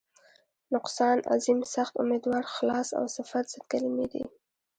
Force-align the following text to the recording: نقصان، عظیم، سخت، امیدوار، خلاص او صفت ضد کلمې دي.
نقصان، 0.73 1.17
عظیم، 1.33 1.59
سخت، 1.73 1.93
امیدوار، 2.01 2.43
خلاص 2.53 2.89
او 2.99 3.05
صفت 3.15 3.45
ضد 3.51 3.61
کلمې 3.71 4.05
دي. 4.11 4.23